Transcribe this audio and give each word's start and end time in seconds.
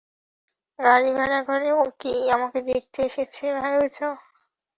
গাড়িভাড়া 0.79 1.39
করে 1.49 1.69
ও 1.73 1.93
কি 1.99 2.13
আমাকে 2.35 2.59
দেখতে 2.69 2.99
এসেছে 3.09 3.43
ভেবেছ? 3.57 3.97